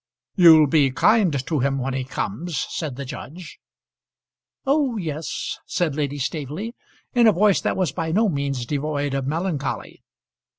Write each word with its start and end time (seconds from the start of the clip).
"You'll 0.35 0.65
be 0.65 0.89
kind 0.89 1.45
to 1.45 1.59
him 1.59 1.77
when 1.77 1.93
he 1.93 2.03
comes?" 2.03 2.65
said 2.71 2.95
the 2.95 3.05
judge. 3.05 3.59
"Oh, 4.65 4.97
yes," 4.97 5.59
said 5.67 5.95
Lady 5.95 6.17
Staveley, 6.17 6.73
in 7.13 7.27
a 7.27 7.31
voice 7.31 7.61
that 7.61 7.77
was 7.77 7.91
by 7.91 8.11
no 8.11 8.27
means 8.27 8.65
devoid 8.65 9.13
of 9.13 9.27
melancholy. 9.27 10.01